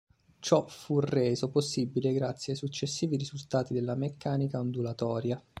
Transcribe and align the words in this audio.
Ciò 0.39 0.65
fu 0.67 0.99
reso 0.99 1.51
possibile 1.51 2.11
grazie 2.11 2.53
ai 2.53 2.57
successivi 2.57 3.17
risultati 3.17 3.71
della 3.71 3.93
meccanica 3.93 4.57
ondulatoria. 4.57 5.39